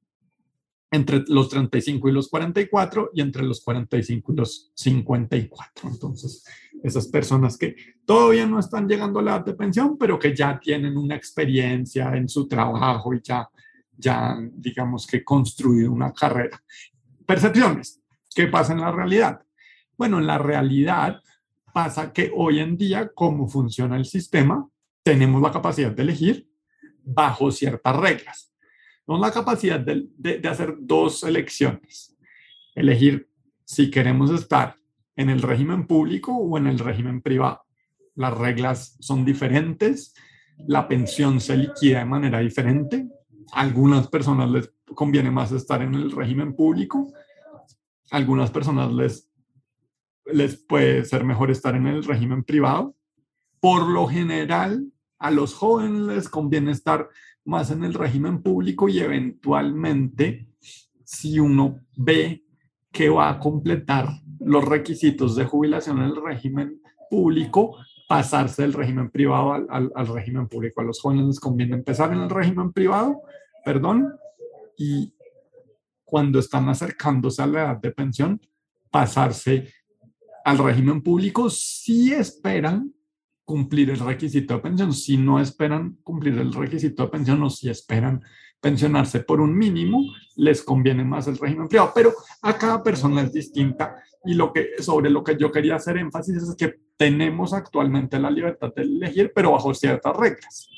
entre 0.91 1.25
los 1.29 1.49
35 1.49 2.09
y 2.09 2.13
los 2.13 2.29
44 2.29 3.11
y 3.13 3.21
entre 3.21 3.43
los 3.43 3.61
45 3.61 4.33
y 4.33 4.37
los 4.37 4.73
54. 4.75 5.89
Entonces, 5.91 6.45
esas 6.83 7.09
personas 7.09 7.59
que 7.59 7.77
todavía 8.07 8.47
no 8.47 8.59
están 8.59 8.89
llegando 8.89 9.19
a 9.19 9.23
la 9.23 9.37
edad 9.37 9.45
de 9.45 9.55
pensión, 9.55 9.99
pero 9.99 10.19
que 10.19 10.35
ya 10.35 10.59
tienen 10.59 10.97
una 10.97 11.15
experiencia 11.15 12.15
en 12.17 12.29
su 12.29 12.49
trabajo 12.49 13.13
y 13.13 13.21
ya, 13.23 13.49
ya 13.97 14.39
digamos 14.53 15.07
que 15.07 15.23
construido 15.23 15.93
una 15.93 16.13
carrera. 16.13 16.63
Percepciones. 17.29 18.03
¿Qué 18.35 18.49
pasa 18.49 18.73
en 18.73 18.81
la 18.81 18.91
realidad? 18.91 19.43
Bueno, 19.97 20.19
en 20.19 20.27
la 20.27 20.39
realidad 20.39 21.23
pasa 21.73 22.13
que 22.13 22.33
hoy 22.35 22.59
en 22.59 22.77
día, 22.77 23.11
como 23.15 23.47
funciona 23.47 23.97
el 23.97 24.07
sistema, 24.07 24.69
tenemos 25.05 25.41
la 25.41 25.53
capacidad 25.53 25.93
de 25.93 26.03
elegir 26.03 26.49
bajo 27.05 27.53
ciertas 27.53 27.95
reglas 27.97 28.49
tenemos 29.09 29.27
la 29.27 29.33
capacidad 29.33 29.81
de, 29.81 30.07
de, 30.19 30.49
hacer 30.49 30.75
dos 30.81 31.23
elecciones. 31.23 32.15
Elegir 32.75 33.27
si 33.65 33.91
queremos 33.91 34.31
estar 34.31 34.77
en 35.17 35.31
el 35.31 35.41
régimen 35.41 35.87
público 35.87 36.37
o 36.37 36.59
en 36.59 36.67
el 36.67 36.79
régimen 36.79 37.23
privado. 37.23 37.63
Las 38.15 38.37
reglas 38.37 38.99
son 39.01 39.25
diferentes, 39.25 40.13
la 40.59 40.87
pensión 40.87 41.41
se 41.41 41.57
liquida 41.57 42.01
de 42.01 42.05
manera 42.05 42.41
diferente. 42.41 43.09
Algunas 43.53 44.09
personas 44.09 44.51
les 44.51 44.73
conviene 44.95 45.31
más 45.31 45.53
estar 45.53 45.83
en 45.83 45.95
el 45.95 46.11
régimen 46.11 46.55
público, 46.55 47.13
algunas 48.11 48.51
personas 48.51 48.93
les, 48.93 49.31
les 50.27 50.57
puede 50.57 51.05
ser 51.05 51.25
mejor 51.25 51.51
estar 51.51 51.75
en 51.75 51.87
el 51.87 52.05
régimen 52.05 52.45
privado. 52.45 52.95
Por 53.61 53.89
lo 53.89 54.07
general, 54.07 54.93
a 55.19 55.31
los 55.31 55.55
jóvenes 55.55 56.03
les 56.03 56.29
conviene 56.29 56.71
estar 56.71 57.09
más 57.45 57.71
en 57.71 57.85
el 57.85 57.95
régimen 57.95 58.43
público 58.43 58.89
y 58.89 59.01
eventualmente, 59.01 60.49
si 61.05 61.39
uno 61.41 61.81
ve 61.97 62.45
que 62.93 63.09
va 63.09 63.31
a 63.31 63.39
completar 63.39 64.09
los 64.41 64.65
requisitos 64.65 65.35
de 65.35 65.45
jubilación 65.45 65.99
en 65.99 66.05
el 66.05 66.17
régimen 66.23 66.81
público, 67.11 67.77
pasarse 68.09 68.63
del 68.63 68.73
régimen 68.73 69.11
privado 69.11 69.53
al, 69.53 70.07
régimen 70.09 70.49
público. 70.49 70.81
A 70.81 70.85
los 70.85 71.01
jóvenes 71.01 71.27
les 71.27 71.41
conviene 71.41 71.75
empezar 71.77 72.11
en 72.11 72.21
el 72.21 72.31
régimen 72.31 72.73
privado, 72.73 73.21
perdón, 73.63 74.15
y 74.79 75.15
cuando 76.05 76.39
están 76.39 76.69
acercándose 76.71 77.43
a 77.43 77.47
la 77.47 77.61
edad 77.61 77.77
de 77.77 77.91
pensión, 77.91 78.41
pasarse 78.91 79.71
al 80.43 80.57
régimen 80.57 81.03
público 81.03 81.51
si 81.51 82.15
esperan 82.15 82.95
cumplir 83.45 83.91
el 83.91 83.99
requisito 83.99 84.55
de 84.55 84.61
pensión. 84.61 84.95
Si 84.95 85.19
no 85.19 85.39
esperan 85.39 85.99
cumplir 86.03 86.39
el 86.39 86.53
requisito 86.53 87.03
de 87.03 87.11
pensión 87.11 87.43
o 87.43 87.51
si 87.51 87.69
esperan 87.69 88.23
pensionarse 88.61 89.21
por 89.21 89.41
un 89.41 89.57
mínimo, 89.57 90.05
les 90.37 90.63
conviene 90.63 91.05
más 91.05 91.27
el 91.29 91.39
régimen 91.39 91.69
privado. 91.69 91.93
Pero 91.95 92.13
a 92.43 92.57
cada 92.57 92.83
persona 92.83 93.23
es 93.23 93.33
distinta 93.33 94.03
y 94.25 94.35
lo 94.35 94.53
que, 94.53 94.71
sobre 94.81 95.11
lo 95.11 95.23
que 95.23 95.37
yo 95.37 95.53
quería 95.53 95.77
hacer 95.77 95.97
énfasis 95.97 96.37
es 96.37 96.55
que 96.57 96.81
tenemos 96.97 97.53
actualmente 97.53 98.19
la 98.19 98.31
libertad 98.31 98.73
de 98.75 98.83
elegir, 98.83 99.33
pero 99.35 99.53
bajo 99.53 99.73
ciertas 99.75 100.17
reglas. 100.17 100.69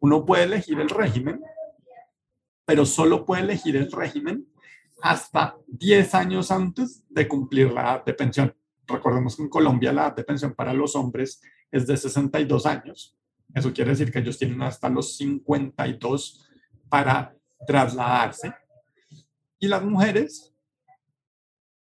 Uno 0.00 0.24
puede 0.24 0.44
elegir 0.44 0.80
el 0.80 0.88
régimen, 0.88 1.40
pero 2.64 2.86
solo 2.86 3.24
puede 3.24 3.42
elegir 3.42 3.76
el 3.76 3.90
régimen 3.92 4.46
hasta 5.02 5.56
10 5.66 6.14
años 6.14 6.50
antes 6.50 7.04
de 7.08 7.28
cumplir 7.28 7.72
la 7.72 7.82
edad 7.82 8.04
de 8.04 8.14
pensión. 8.14 8.54
Recordemos 8.86 9.36
que 9.36 9.42
en 9.42 9.48
Colombia 9.48 9.92
la 9.92 10.06
edad 10.06 10.16
de 10.16 10.24
pensión 10.24 10.54
para 10.54 10.72
los 10.72 10.96
hombres 10.96 11.40
es 11.70 11.86
de 11.86 11.96
62 11.96 12.66
años. 12.66 13.16
Eso 13.54 13.72
quiere 13.72 13.90
decir 13.90 14.10
que 14.10 14.20
ellos 14.20 14.38
tienen 14.38 14.62
hasta 14.62 14.88
los 14.88 15.16
52 15.16 16.51
para 16.92 17.34
trasladarse. 17.66 18.52
Y 19.58 19.66
las 19.66 19.82
mujeres 19.82 20.54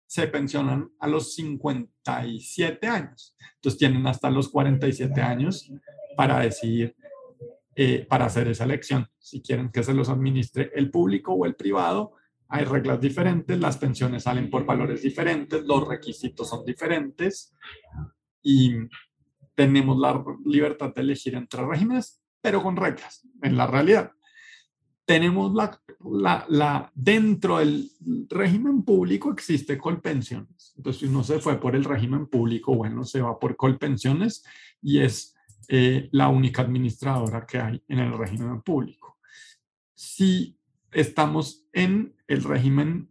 se 0.07 0.27
pensionan 0.27 0.91
a 1.01 1.09
los 1.09 1.35
57 1.35 2.87
años. 2.87 3.35
Entonces 3.55 3.79
tienen 3.79 4.07
hasta 4.07 4.29
los 4.29 4.51
47 4.51 5.19
años 5.23 5.73
para 6.15 6.41
decidir, 6.41 6.95
eh, 7.75 8.05
para 8.07 8.27
hacer 8.27 8.49
esa 8.49 8.65
elección. 8.65 9.09
Si 9.19 9.41
quieren 9.41 9.71
que 9.71 9.83
se 9.83 9.95
los 9.95 10.11
administre 10.11 10.73
el 10.75 10.91
público 10.91 11.33
o 11.33 11.47
el 11.47 11.55
privado, 11.55 12.13
hay 12.47 12.67
reglas 12.67 13.01
diferentes, 13.01 13.59
las 13.59 13.79
pensiones 13.79 14.25
salen 14.25 14.51
por 14.51 14.67
valores 14.67 15.01
diferentes, 15.01 15.65
los 15.65 15.89
requisitos 15.89 16.51
son 16.51 16.67
diferentes 16.67 17.55
y 18.43 18.75
tenemos 19.55 19.99
la 19.99 20.23
libertad 20.45 20.93
de 20.95 21.01
elegir 21.01 21.35
entre 21.35 21.65
regímenes, 21.65 22.21
pero 22.43 22.63
con 22.63 22.77
reglas, 22.77 23.27
en 23.41 23.57
la 23.57 23.67
realidad. 23.67 24.13
Tenemos 25.09 25.55
la, 25.55 26.47
la, 26.51 26.93
dentro 26.95 27.57
del 27.57 27.91
régimen 28.29 28.83
público 28.83 29.33
existe 29.33 29.79
colpensiones. 29.79 30.75
Entonces, 30.77 31.01
si 31.01 31.07
uno 31.07 31.25
se 31.25 31.39
fue 31.39 31.59
por 31.59 31.75
el 31.75 31.85
régimen 31.85 32.27
público, 32.27 32.75
bueno, 32.75 33.05
se 33.05 33.23
va 33.23 33.39
por 33.39 33.57
colpensiones 33.57 34.45
y 34.83 34.99
es 34.99 35.35
eh, 35.69 36.11
la 36.13 36.29
única 36.29 36.61
administradora 36.61 37.47
que 37.47 37.59
hay 37.59 37.83
en 37.89 38.01
el 38.01 38.19
régimen 38.19 38.61
público. 38.61 39.17
Si 39.95 40.59
estamos 40.93 41.67
en 41.73 42.15
el 42.27 42.45
régimen 42.45 43.09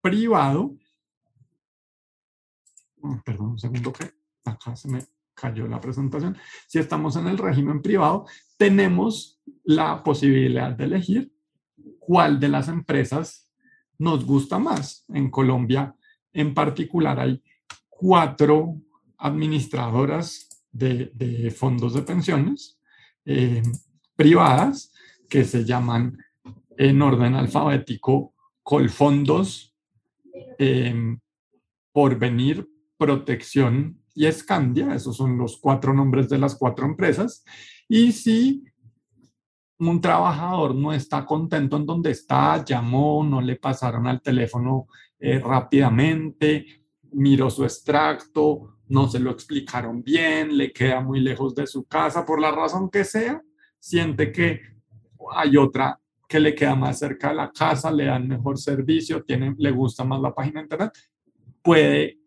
privado, 0.00 0.76
oh, 3.00 3.22
perdón 3.24 3.50
un 3.50 3.58
segundo 3.60 3.92
que 3.92 4.10
acá 4.44 4.74
se 4.74 4.88
me 4.88 5.06
cayó 5.38 5.66
la 5.66 5.80
presentación, 5.80 6.36
si 6.66 6.78
estamos 6.78 7.16
en 7.16 7.28
el 7.28 7.38
régimen 7.38 7.80
privado, 7.82 8.26
tenemos 8.56 9.40
la 9.64 10.02
posibilidad 10.02 10.72
de 10.72 10.84
elegir 10.84 11.32
cuál 11.98 12.40
de 12.40 12.48
las 12.48 12.68
empresas 12.68 13.48
nos 13.98 14.24
gusta 14.24 14.58
más. 14.58 15.04
En 15.08 15.30
Colombia, 15.30 15.94
en 16.32 16.54
particular, 16.54 17.20
hay 17.20 17.42
cuatro 17.88 18.80
administradoras 19.18 20.48
de, 20.70 21.52
fondos 21.56 21.94
de 21.94 22.02
pensiones 22.02 22.80
eh, 23.24 23.62
privadas 24.14 24.92
que 25.28 25.44
se 25.44 25.64
llaman 25.64 26.18
en 26.76 27.02
orden 27.02 27.34
alfabético 27.34 28.34
Colfondos, 28.62 29.74
eh, 30.58 31.16
Porvenir, 31.92 32.68
Protección 32.96 34.00
y 34.18 34.26
Escandia. 34.26 34.94
Esos 34.94 35.16
son 35.16 35.38
los 35.38 35.58
cuatro 35.58 35.94
nombres 35.94 36.28
de 36.28 36.38
las 36.38 36.56
cuatro 36.56 36.84
empresas. 36.84 37.44
Y 37.88 38.10
si 38.10 38.64
un 39.78 40.00
trabajador 40.00 40.74
no 40.74 40.92
está 40.92 41.24
contento 41.24 41.76
en 41.76 41.86
donde 41.86 42.10
está, 42.10 42.64
llamó, 42.64 43.22
no 43.22 43.40
le 43.40 43.54
pasaron 43.54 44.08
al 44.08 44.20
teléfono 44.20 44.88
eh, 45.20 45.38
rápidamente, 45.38 46.66
miró 47.12 47.48
su 47.48 47.62
extracto, 47.62 48.78
no 48.88 49.08
se 49.08 49.20
lo 49.20 49.30
explicaron 49.30 50.02
bien, 50.02 50.56
le 50.56 50.72
queda 50.72 51.00
muy 51.00 51.20
lejos 51.20 51.54
de 51.54 51.68
su 51.68 51.84
casa, 51.84 52.26
por 52.26 52.40
la 52.40 52.50
razón 52.50 52.90
que 52.90 53.04
sea, 53.04 53.40
siente 53.78 54.32
que 54.32 54.60
hay 55.32 55.56
otra 55.56 56.00
que 56.28 56.40
le 56.40 56.56
queda 56.56 56.74
más 56.74 56.98
cerca 56.98 57.28
de 57.28 57.36
la 57.36 57.52
casa, 57.52 57.92
le 57.92 58.06
dan 58.06 58.26
mejor 58.26 58.58
servicio, 58.58 59.22
tiene, 59.22 59.54
le 59.56 59.70
gusta 59.70 60.02
más 60.02 60.20
la 60.20 60.34
página 60.34 60.60
de 60.60 60.64
internet, 60.64 60.92
puede 61.62 62.18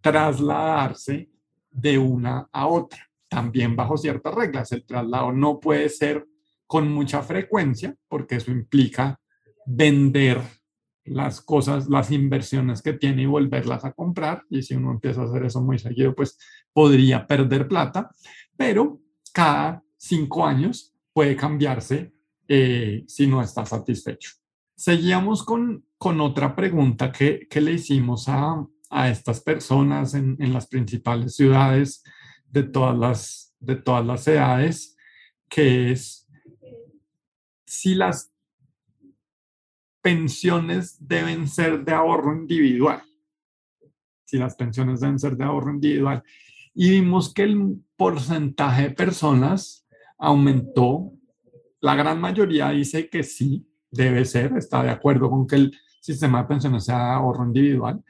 trasladarse 0.00 1.31
de 1.72 1.98
una 1.98 2.48
a 2.52 2.66
otra, 2.66 3.10
también 3.28 3.74
bajo 3.74 3.96
ciertas 3.96 4.34
reglas. 4.34 4.72
El 4.72 4.84
traslado 4.84 5.32
no 5.32 5.58
puede 5.58 5.88
ser 5.88 6.26
con 6.66 6.90
mucha 6.92 7.22
frecuencia, 7.22 7.94
porque 8.08 8.36
eso 8.36 8.50
implica 8.50 9.20
vender 9.66 10.40
las 11.04 11.40
cosas, 11.40 11.88
las 11.88 12.10
inversiones 12.10 12.80
que 12.82 12.92
tiene 12.92 13.22
y 13.22 13.26
volverlas 13.26 13.84
a 13.84 13.92
comprar. 13.92 14.44
Y 14.48 14.62
si 14.62 14.74
uno 14.74 14.92
empieza 14.92 15.22
a 15.22 15.24
hacer 15.24 15.44
eso 15.44 15.60
muy 15.60 15.78
seguido, 15.78 16.14
pues 16.14 16.38
podría 16.72 17.26
perder 17.26 17.68
plata, 17.68 18.10
pero 18.56 19.00
cada 19.32 19.82
cinco 19.96 20.46
años 20.46 20.94
puede 21.12 21.36
cambiarse 21.36 22.12
eh, 22.48 23.04
si 23.06 23.26
no 23.26 23.42
está 23.42 23.66
satisfecho. 23.66 24.32
Seguíamos 24.74 25.42
con, 25.42 25.84
con 25.98 26.20
otra 26.20 26.56
pregunta 26.56 27.12
que, 27.12 27.46
que 27.48 27.60
le 27.60 27.72
hicimos 27.72 28.28
a, 28.28 28.66
a 28.92 29.08
estas 29.08 29.40
personas 29.40 30.14
en, 30.14 30.36
las 30.52 30.66
principales 30.66 31.34
ciudades 31.34 32.04
de 32.46 32.62
todas 32.62 32.96
las, 32.96 33.56
de 33.58 33.76
todas 33.76 34.04
las 34.04 34.28
edades, 34.28 34.96
que 35.48 35.90
es 35.90 36.28
si 37.66 37.94
las 37.94 38.30
pensiones 40.02 40.98
deben 41.00 41.48
ser 41.48 41.82
de 41.84 41.92
ahorro 41.92 42.36
individual. 42.36 43.02
Si 44.26 44.36
las 44.36 44.56
pensiones 44.56 45.00
deben 45.00 45.18
ser 45.18 45.36
de 45.38 45.44
ahorro 45.44 45.72
individual. 45.72 46.22
Y 46.74 46.90
vimos 46.90 47.32
que 47.32 47.44
el 47.44 47.82
porcentaje 47.96 48.82
de 48.82 48.90
personas 48.90 49.86
aumentó. 50.18 51.12
La 51.80 51.94
gran 51.94 52.20
mayoría 52.20 52.68
dice 52.70 53.08
que 53.08 53.22
sí, 53.22 53.66
debe 53.90 54.26
ser, 54.26 54.52
está 54.56 54.82
de 54.82 54.90
acuerdo 54.90 55.30
con 55.30 55.46
que 55.46 55.56
el 55.56 55.78
sistema 56.00 56.42
de 56.42 56.48
pensiones 56.48 56.84
sea 56.84 56.98
de 56.98 57.12
ahorro 57.12 57.46
individual. 57.46 58.02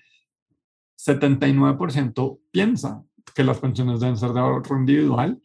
79% 1.07 2.41
piensa 2.51 3.05
que 3.35 3.45
las 3.45 3.59
pensiones 3.59 4.01
deben 4.01 4.17
ser 4.17 4.33
de 4.33 4.41
ahorro 4.41 4.77
individual 4.77 5.41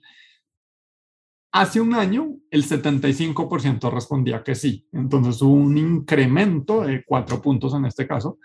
Hace 1.59 1.81
un 1.81 1.95
año, 1.95 2.35
el 2.51 2.63
75% 2.63 3.91
respondía 3.91 4.43
que 4.43 4.53
sí. 4.53 4.87
Entonces 4.91 5.41
hubo 5.41 5.53
un 5.53 5.75
incremento 5.77 6.81
de 6.81 7.03
cuatro 7.03 7.41
puntos 7.41 7.73
en 7.73 7.85
este 7.85 8.05
caso 8.05 8.37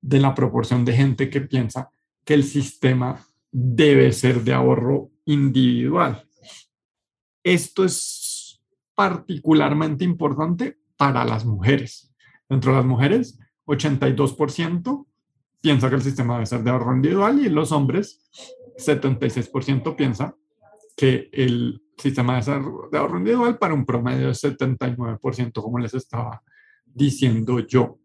de 0.00 0.18
la 0.18 0.34
proporción 0.34 0.84
de 0.84 0.92
gente 0.94 1.30
que 1.30 1.42
piensa 1.42 1.90
que 2.24 2.34
el 2.34 2.42
sistema 2.42 3.24
debe 3.52 4.10
ser 4.12 4.42
de 4.42 4.52
ahorro 4.52 5.10
individual. 5.26 6.26
Esto 7.44 7.84
es 7.84 8.60
particularmente 8.96 10.02
importante 10.02 10.78
para 10.96 11.24
las 11.24 11.44
mujeres. 11.44 12.12
Dentro 12.48 12.72
de 12.72 12.78
las 12.78 12.86
mujeres, 12.86 13.38
82% 13.66 15.06
piensa 15.66 15.88
que 15.88 15.96
el 15.96 16.02
sistema 16.02 16.34
debe 16.34 16.46
ser 16.46 16.62
de 16.62 16.70
ahorro 16.70 16.94
individual 16.94 17.44
y 17.44 17.48
los 17.48 17.72
hombres, 17.72 18.30
76% 18.78 19.96
piensa 19.96 20.36
que 20.96 21.28
el 21.32 21.82
sistema 21.98 22.40
de 22.40 22.96
ahorro 22.96 23.18
individual 23.18 23.58
para 23.58 23.74
un 23.74 23.84
promedio 23.84 24.28
de 24.28 24.32
79%, 24.32 25.52
como 25.54 25.80
les 25.80 25.92
estaba 25.92 26.40
diciendo 26.84 27.58
yo. 27.58 27.98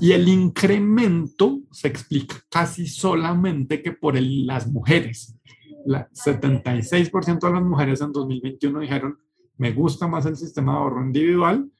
Y 0.00 0.12
el 0.12 0.26
incremento 0.26 1.60
se 1.70 1.88
explica 1.88 2.36
casi 2.48 2.86
solamente 2.86 3.82
que 3.82 3.92
por 3.92 4.18
las 4.18 4.66
mujeres. 4.66 5.38
La 5.84 6.08
76% 6.12 7.40
de 7.40 7.52
las 7.52 7.62
mujeres 7.62 8.00
en 8.00 8.12
2021 8.12 8.80
dijeron, 8.80 9.18
me 9.58 9.72
gusta 9.72 10.08
más 10.08 10.24
el 10.24 10.36
sistema 10.36 10.72
de 10.72 10.78
ahorro 10.78 11.04
individual. 11.04 11.70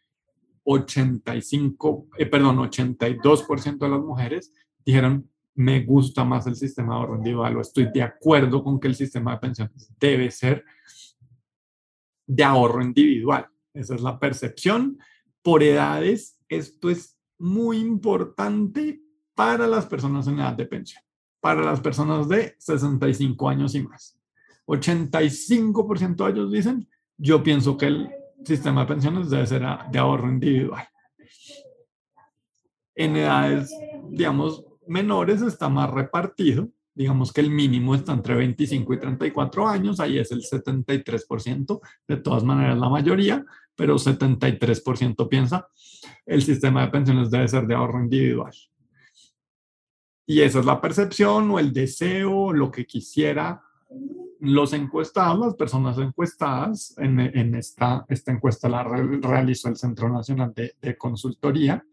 85, 0.64 2.08
eh, 2.18 2.26
perdón, 2.26 2.58
82% 2.58 3.78
de 3.78 3.88
las 3.88 4.00
mujeres 4.00 4.52
dijeron, 4.84 5.28
me 5.54 5.84
gusta 5.84 6.24
más 6.24 6.46
el 6.46 6.56
sistema 6.56 6.94
de 6.94 7.00
ahorro 7.00 7.16
individual 7.16 7.56
o 7.56 7.60
estoy 7.60 7.90
de 7.92 8.02
acuerdo 8.02 8.64
con 8.64 8.80
que 8.80 8.88
el 8.88 8.94
sistema 8.94 9.32
de 9.32 9.38
pensiones 9.38 9.92
debe 9.98 10.30
ser 10.30 10.64
de 12.26 12.44
ahorro 12.44 12.82
individual. 12.82 13.46
Esa 13.74 13.94
es 13.94 14.00
la 14.00 14.18
percepción. 14.18 14.98
Por 15.42 15.62
edades, 15.62 16.38
esto 16.48 16.90
es 16.90 17.18
muy 17.38 17.78
importante 17.78 19.02
para 19.34 19.66
las 19.66 19.86
personas 19.86 20.26
en 20.28 20.38
edad 20.38 20.54
de 20.54 20.66
pensión, 20.66 21.02
para 21.40 21.62
las 21.62 21.80
personas 21.80 22.28
de 22.28 22.54
65 22.58 23.48
años 23.48 23.74
y 23.74 23.82
más. 23.82 24.18
85% 24.66 26.24
de 26.24 26.30
ellos 26.30 26.52
dicen, 26.52 26.88
yo 27.16 27.42
pienso 27.42 27.76
que 27.76 27.86
el 27.86 28.10
sistema 28.44 28.82
de 28.82 28.86
pensiones 28.86 29.30
debe 29.30 29.46
ser 29.46 29.62
de 29.90 29.98
ahorro 29.98 30.28
individual. 30.28 30.86
En 32.94 33.16
edades, 33.16 33.74
digamos, 34.10 34.64
menores 34.86 35.42
está 35.42 35.68
más 35.68 35.90
repartido, 35.90 36.68
digamos 36.94 37.32
que 37.32 37.40
el 37.40 37.50
mínimo 37.50 37.94
está 37.94 38.12
entre 38.12 38.34
25 38.34 38.94
y 38.94 38.98
34 38.98 39.68
años, 39.68 40.00
ahí 40.00 40.18
es 40.18 40.30
el 40.32 40.42
73%, 40.42 41.80
de 42.08 42.16
todas 42.18 42.44
maneras 42.44 42.78
la 42.78 42.88
mayoría, 42.88 43.44
pero 43.74 43.96
73% 43.96 45.28
piensa 45.28 45.68
el 46.26 46.42
sistema 46.42 46.82
de 46.82 46.88
pensiones 46.90 47.30
debe 47.30 47.48
ser 47.48 47.66
de 47.66 47.74
ahorro 47.74 48.02
individual. 48.02 48.52
Y 50.26 50.40
esa 50.40 50.60
es 50.60 50.66
la 50.66 50.80
percepción 50.80 51.50
o 51.50 51.58
el 51.58 51.72
deseo, 51.72 52.52
lo 52.52 52.70
que 52.70 52.86
quisiera 52.86 53.62
los 54.40 54.72
encuestados, 54.72 55.38
las 55.38 55.54
personas 55.54 55.98
encuestadas, 55.98 56.94
en, 56.98 57.20
en 57.20 57.54
esta, 57.54 58.04
esta 58.08 58.32
encuesta 58.32 58.68
la 58.68 58.82
realizó 58.82 59.68
el 59.68 59.76
Centro 59.76 60.08
Nacional 60.08 60.52
de, 60.54 60.74
de 60.80 60.96
Consultoría. 60.96 61.84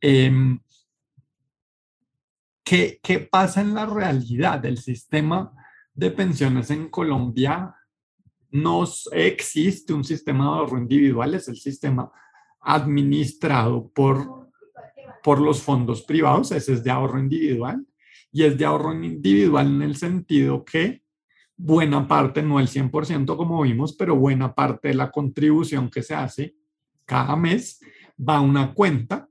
Eh, 0.00 0.30
¿Qué, 2.72 3.00
¿Qué 3.02 3.18
pasa 3.18 3.60
en 3.60 3.74
la 3.74 3.84
realidad? 3.84 4.58
del 4.58 4.78
sistema 4.78 5.52
de 5.92 6.10
pensiones 6.10 6.70
en 6.70 6.88
Colombia 6.88 7.76
no 8.50 8.84
existe 9.12 9.92
un 9.92 10.04
sistema 10.04 10.44
de 10.44 10.50
ahorro 10.52 10.78
individual, 10.78 11.34
es 11.34 11.48
el 11.48 11.58
sistema 11.58 12.10
administrado 12.62 13.90
por, 13.90 14.48
por 15.22 15.38
los 15.38 15.60
fondos 15.60 16.00
privados, 16.00 16.50
ese 16.52 16.72
es 16.72 16.82
de 16.82 16.90
ahorro 16.90 17.18
individual, 17.18 17.86
y 18.30 18.44
es 18.44 18.56
de 18.56 18.64
ahorro 18.64 18.94
individual 18.94 19.66
en 19.66 19.82
el 19.82 19.96
sentido 19.96 20.64
que 20.64 21.02
buena 21.54 22.08
parte, 22.08 22.42
no 22.42 22.58
el 22.58 22.68
100% 22.68 23.36
como 23.36 23.60
vimos, 23.60 23.92
pero 23.92 24.16
buena 24.16 24.54
parte 24.54 24.88
de 24.88 24.94
la 24.94 25.10
contribución 25.10 25.90
que 25.90 26.02
se 26.02 26.14
hace 26.14 26.56
cada 27.04 27.36
mes 27.36 27.80
va 28.18 28.36
a 28.36 28.40
una 28.40 28.72
cuenta 28.72 29.28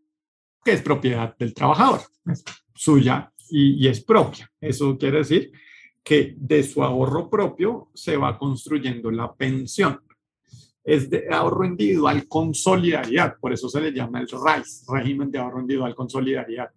que 0.63 0.73
es 0.73 0.84
propiedad 0.84 1.36
del 1.39 1.56
trabajador 1.56 2.01
suya 2.73 3.31
y, 3.49 3.88
es 3.88 4.03
propia. 4.03 4.49
Eso 4.60 4.97
quiere 4.97 5.19
decir 5.19 5.51
que 6.03 6.36
de 6.38 6.63
su 6.63 6.84
ahorro 6.84 7.29
propio 7.29 7.89
se 7.93 8.17
va 8.17 8.38
construyendo 8.38 9.12
la 9.12 9.34
pensión. 9.34 9.99
Es 10.84 11.10
de 11.10 11.27
ahorro 11.29 11.65
individual 11.65 12.27
con 12.27 12.53
solidaridad, 12.55 13.36
por 13.39 13.53
eso 13.53 13.69
se 13.69 13.81
le 13.81 13.91
llama 13.91 14.19
el 14.19 14.27
RICE, 14.27 14.86
régimen 14.88 15.29
de 15.29 15.38
ahorro 15.38 15.62
individual 15.62 15.93
con 15.93 16.10
solidaridad. 16.10 16.69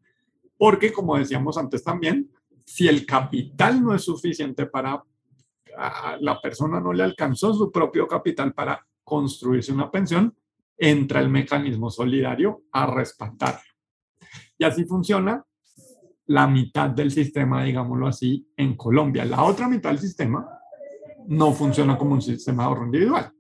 Porque, 0.59 0.93
como 0.93 1.17
decíamos 1.17 1.57
antes 1.57 1.83
también, 1.83 2.31
si 2.67 2.87
el 2.87 3.07
capital 3.07 3.83
no 3.83 3.95
es 3.95 4.03
suficiente 4.03 4.67
para 4.67 5.03
la 6.21 6.41
persona 6.41 6.81
no 6.81 6.93
le 6.93 7.03
alcanzó 7.03 7.53
su 7.53 7.71
propio 7.71 8.07
capital 8.07 8.53
para 8.53 8.87
construirse 9.03 9.73
una 9.73 9.91
pensión, 9.91 10.35
entra 10.77 11.21
el 11.21 11.29
mecanismo 11.29 11.91
solidario 11.91 12.63
a 12.73 12.87
respaldarlo. 12.87 13.61
Y 14.59 14.65
así 14.65 14.85
funciona 14.85 15.45
la 16.27 16.47
mitad 16.47 16.91
del 16.91 17.11
sistema, 17.11 17.65
digámoslo 17.65 18.07
así, 18.07 18.49
en 18.57 18.77
Colombia. 18.77 19.25
La 19.25 19.45
otra 19.45 19.69
mitad 19.69 19.91
del 19.91 19.99
sistema 19.99 20.49
no 21.27 21.53
funciona 21.53 21.99
como 21.99 22.15
un 22.15 22.23
sistema 22.23 22.63
de 22.63 22.69
ahorro 22.69 22.87
individual. 22.87 23.33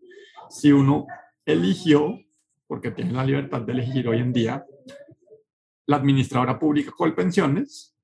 Si 0.50 0.70
uno 0.72 1.06
eligió, 1.44 2.18
porque 2.66 2.90
tiene 2.90 3.12
la 3.12 3.24
libertad 3.24 3.62
de 3.62 3.72
elegir 3.72 4.08
hoy 4.08 4.18
en 4.18 4.32
día, 4.32 4.64
la 5.86 5.96
administradora 5.96 6.58
pública 6.58 6.92
Colpensiones, 6.96 7.96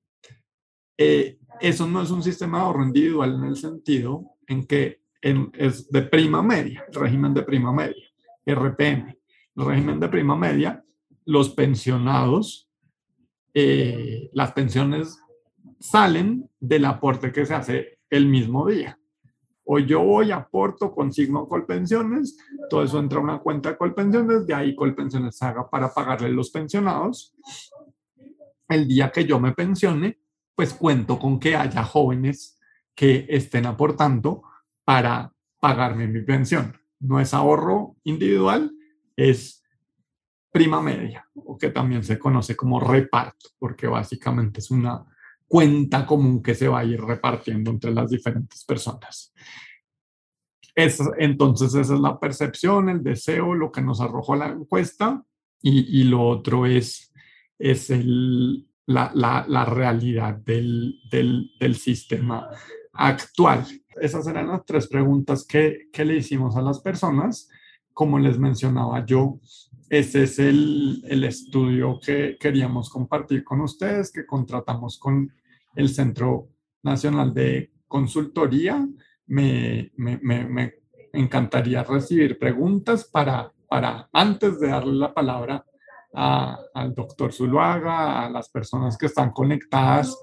eh, 0.97 1.39
eso 1.61 1.87
no 1.87 2.03
es 2.03 2.11
un 2.11 2.23
sistema 2.23 2.59
de 2.59 2.65
ahorro 2.65 2.85
individual 2.85 3.35
en 3.35 3.45
el 3.45 3.57
sentido 3.57 4.37
en 4.47 4.67
que 4.67 5.01
es 5.23 5.91
de 5.91 6.03
prima 6.03 6.43
media, 6.43 6.85
régimen 6.93 7.35
de 7.35 7.43
prima 7.43 7.73
media, 7.73 8.05
RPM. 8.47 9.17
El 9.57 9.65
régimen 9.67 10.01
de 10.01 10.09
prima 10.09 10.37
media, 10.37 10.83
los 11.27 11.51
pensionados, 11.51 12.70
eh, 13.55 14.31
las 14.33 14.53
pensiones 14.53 15.19
salen 15.79 16.49
del 16.59 16.85
aporte 16.85 17.33
que 17.33 17.47
se 17.47 17.55
hace 17.55 17.99
el 18.09 18.27
mismo 18.27 18.67
día. 18.67 18.99
O 19.65 19.79
yo 19.79 20.03
voy, 20.03 20.33
aporto, 20.33 20.93
consigno 20.93 21.47
Colpensiones, 21.47 22.37
todo 22.69 22.83
eso 22.83 22.99
entra 22.99 23.19
a 23.19 23.23
una 23.23 23.39
cuenta 23.39 23.71
de 23.71 23.77
Colpensiones, 23.77 24.47
de 24.47 24.55
ahí 24.55 24.75
Colpensiones 24.75 25.37
se 25.37 25.45
haga 25.45 25.69
para 25.69 25.93
pagarle 25.93 26.31
los 26.31 26.51
pensionados. 26.51 27.35
El 28.69 28.89
día 28.89 29.11
que 29.11 29.25
yo 29.25 29.39
me 29.39 29.53
pensione, 29.53 30.19
pues 30.55 30.75
cuento 30.75 31.19
con 31.19 31.39
que 31.39 31.57
haya 31.57 31.85
jóvenes 31.85 32.59
que 32.95 33.27
estén 33.29 33.67
aportando 33.67 34.43
para 34.85 35.33
pagarme 35.61 36.07
mi 36.09 36.23
pensión. 36.23 36.77
No 36.99 37.21
es 37.21 37.33
ahorro 37.33 37.97
individual, 38.03 38.73
es 39.17 39.60
prima 40.51 40.83
media, 40.83 41.27
o 41.35 41.57
que 41.57 41.71
también 41.71 42.03
se 42.03 42.19
conoce 42.19 42.57
como 42.57 42.81
reparto, 42.81 43.51
porque 43.59 43.87
básicamente 43.87 44.61
es 44.61 44.71
una 44.71 45.05
cuenta 45.47 46.07
común 46.07 46.43
que 46.43 46.55
se 46.55 46.69
va 46.69 46.81
a 46.81 46.85
ir 46.85 47.01
repartiendo 47.01 47.71
entre 47.71 47.93
las 47.93 48.11
diferentes 48.11 48.65
personas. 48.65 49.33
Es, 50.75 51.01
entonces 51.19 51.75
esa 51.75 51.95
es 51.95 52.01
la 52.01 52.19
percepción, 52.19 52.89
el 52.89 53.03
deseo, 53.03 53.55
lo 53.55 53.73
que 53.73 53.83
nos 53.83 54.01
arrojó 54.01 54.37
la 54.37 54.49
encuesta 54.49 55.25
y, 55.61 56.01
y 56.01 56.05
lo 56.05 56.23
otro 56.23 56.67
es, 56.67 57.13
es 57.59 57.91
el, 57.91 58.69
la, 58.87 59.11
la, 59.15 59.45
la, 59.49 59.65
realidad 59.65 60.35
del, 60.35 61.01
del, 61.11 61.51
del 61.59 61.75
sistema 61.77 62.49
actual. 62.93 63.67
Esas 64.01 64.27
eran 64.27 64.49
las 64.49 64.65
tres 64.65 64.89
preguntas 64.89 65.45
que, 65.45 65.89
que 65.93 66.05
le 66.05 66.17
hicimos 66.17 66.57
a 66.57 66.63
las 66.63 66.81
personas. 66.81 67.49
Como 67.93 68.19
les 68.19 68.39
mencionaba 68.39 69.05
yo, 69.05 69.41
ese 69.91 70.23
es 70.23 70.39
el, 70.39 71.05
el, 71.09 71.25
estudio 71.25 71.99
que 72.01 72.39
queríamos 72.39 72.89
compartir 72.89 73.43
con 73.43 73.61
ustedes, 73.61 74.13
que 74.13 74.25
contratamos 74.25 74.99
con 74.99 75.33
el 75.75 75.89
Centro 75.89 76.49
Nacional 76.83 77.35
de 77.35 77.73
Consultoría. 77.89 78.89
Me, 79.27 79.91
me, 79.97 80.19
me, 80.23 80.45
me 80.49 80.75
encantaría 81.13 81.83
recibir 81.83 82.39
preguntas 82.39 83.05
para, 83.05 83.53
para, 83.69 84.09
antes 84.13 84.61
de 84.61 84.69
darle 84.69 84.95
la 84.95 85.13
palabra 85.13 85.67
a, 86.15 86.59
al 86.73 86.95
doctor 86.95 87.33
Zuluaga, 87.33 88.27
a 88.27 88.31
las 88.31 88.49
personas 88.49 88.97
que 88.97 89.07
están 89.07 89.31
conectadas, 89.31 90.17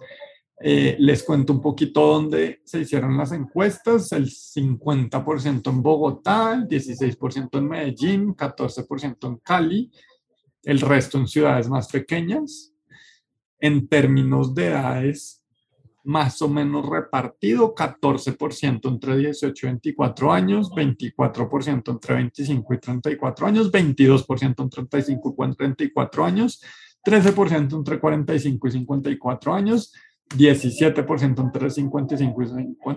eh, 0.60 0.96
les 1.00 1.22
cuento 1.24 1.54
un 1.54 1.62
poquito 1.62 2.02
dónde 2.02 2.62
se 2.64 2.82
hicieron 2.82 3.16
las 3.16 3.32
encuestas, 3.32 4.12
el 4.12 4.26
50% 4.26 5.70
en 5.70 5.84
Bogotá, 5.84 6.56
el 6.56 6.68
16% 6.68 7.58
en 7.60 7.68
Medellín, 7.68 8.36
14% 8.36 9.28
en 9.28 9.38
Cali, 9.38 9.92
el 10.64 10.82
resto 10.82 11.20
en 11.20 11.28
ciudades 11.28 11.70
más 11.70 11.88
pequeñas. 11.88 12.74
En 13.60 13.88
términos 13.88 14.54
de 14.54 14.68
edades, 14.68 15.44
más 16.04 16.42
o 16.42 16.48
menos 16.48 16.88
repartido, 16.88 17.76
14% 17.76 18.88
entre 18.88 19.18
18 19.18 19.66
y 19.66 19.70
24 19.70 20.32
años, 20.32 20.72
24% 20.72 21.92
entre 21.92 22.16
25 22.16 22.74
y 22.74 22.80
34 22.80 23.48
años, 23.48 23.72
22% 23.72 24.64
entre 24.64 24.86
35 24.86 25.36
y 25.38 25.56
34 25.56 26.26
años, 26.26 26.64
13% 27.06 27.78
entre 27.78 28.00
45 28.00 28.68
y 28.68 28.72
54 28.72 29.54
años, 29.54 29.94
17% 30.30 31.40
entre 31.40 31.70
55 31.70 32.44
y 32.44 32.48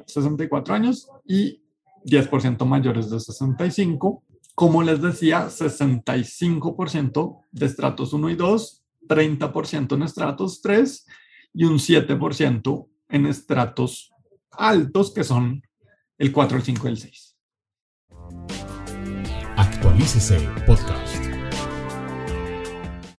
64 0.06 0.74
años 0.74 1.08
y 1.26 1.62
10% 2.04 2.64
mayores 2.66 3.10
de 3.10 3.20
65. 3.20 4.22
Como 4.54 4.82
les 4.82 5.00
decía, 5.00 5.46
65% 5.46 7.40
de 7.52 7.66
estratos 7.66 8.12
1 8.12 8.30
y 8.30 8.36
2, 8.36 8.82
30% 9.08 9.94
en 9.94 10.02
estratos 10.02 10.60
3 10.60 11.06
y 11.54 11.64
un 11.64 11.78
7% 11.78 12.86
en 13.08 13.26
estratos 13.26 14.12
altos 14.50 15.12
que 15.12 15.24
son 15.24 15.62
el 16.18 16.32
4, 16.32 16.58
el 16.58 16.62
5 16.62 16.86
y 16.86 16.90
el 16.90 16.98
6. 16.98 17.36
Actualícese 19.56 20.38
podcast. 20.66 21.29